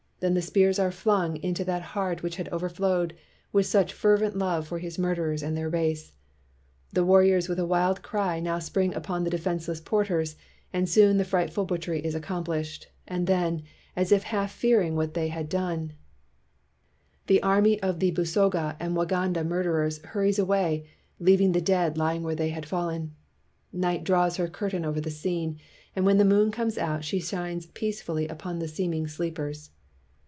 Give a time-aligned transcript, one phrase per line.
[0.21, 3.15] Then the spears are flung into that heart which had overflowed
[3.51, 6.11] with such fervent love for his murderers and their race.
[6.93, 10.35] The warriors with a wild cry now spring upon the defenseless porters,
[10.71, 13.63] and soon the fright ful butchery is accomplished; and then,
[13.95, 15.93] as if half fearing what they had done,
[17.25, 20.85] the 226 STURDY BLACK CHRISTIANS army of the Busoga and Waganda murder ers hurries away,
[21.19, 23.15] leaving the dead lying where they had fallen.
[23.73, 25.57] Night draws her curtain over the scene,
[25.95, 29.71] and when the moon comes out, she shines peacefully upon the seeming sleepers.